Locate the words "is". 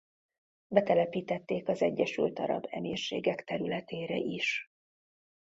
4.15-4.69